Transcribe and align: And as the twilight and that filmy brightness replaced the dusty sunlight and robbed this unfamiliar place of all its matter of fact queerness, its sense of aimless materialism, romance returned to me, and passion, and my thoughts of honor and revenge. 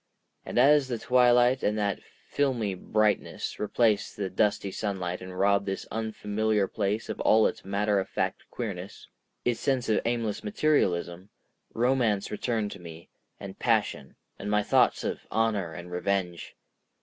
And 0.47 0.57
as 0.57 0.87
the 0.87 0.97
twilight 0.97 1.61
and 1.61 1.77
that 1.77 1.99
filmy 2.27 2.73
brightness 2.73 3.59
replaced 3.59 4.17
the 4.17 4.31
dusty 4.31 4.71
sunlight 4.71 5.21
and 5.21 5.37
robbed 5.37 5.67
this 5.67 5.85
unfamiliar 5.91 6.67
place 6.67 7.07
of 7.07 7.19
all 7.19 7.45
its 7.45 7.63
matter 7.63 7.99
of 7.99 8.09
fact 8.09 8.49
queerness, 8.49 9.07
its 9.45 9.59
sense 9.59 9.89
of 9.89 10.01
aimless 10.05 10.43
materialism, 10.43 11.29
romance 11.75 12.31
returned 12.31 12.71
to 12.71 12.79
me, 12.79 13.09
and 13.39 13.59
passion, 13.59 14.15
and 14.39 14.49
my 14.49 14.63
thoughts 14.63 15.03
of 15.03 15.27
honor 15.29 15.71
and 15.71 15.91
revenge. 15.91 16.55